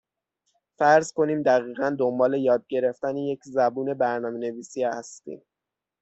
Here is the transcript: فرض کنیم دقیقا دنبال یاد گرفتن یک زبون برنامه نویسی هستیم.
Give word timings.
فرض 0.77 1.13
کنیم 1.13 1.41
دقیقا 1.41 1.95
دنبال 1.99 2.33
یاد 2.33 2.65
گرفتن 2.69 3.17
یک 3.17 3.39
زبون 3.43 3.93
برنامه 3.93 4.37
نویسی 4.39 4.83
هستیم. 4.83 5.43